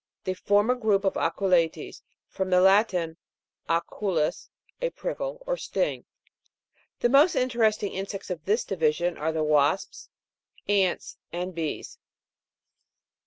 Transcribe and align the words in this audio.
They 0.23 0.33
form 0.33 0.71
a 0.71 0.75
group 0.75 1.05
of 1.05 1.13
ACU'LEATES 1.13 2.01
(from 2.27 2.49
the 2.49 2.59
Latin, 2.59 3.17
aculeus, 3.69 4.49
a 4.81 4.89
prickle 4.89 5.43
or 5.45 5.57
sting). 5.57 6.05
The 7.01 7.09
most 7.09 7.35
interesting 7.35 7.93
insects 7.93 8.31
of 8.31 8.45
this 8.45 8.63
division 8.63 9.15
are 9.15 9.31
the 9.31 9.43
wasps, 9.43 10.09
ants, 10.67 11.17
and 11.31 11.53
bees. 11.53 11.99